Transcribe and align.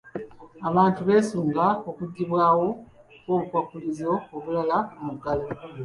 Abantu 0.69 0.99
beesunga 1.07 1.65
okuggyibwawo 1.89 2.67
kw'obukwakkulizo 3.21 4.11
obulala 4.35 4.77
ku 4.91 4.99
muggalo. 5.07 5.45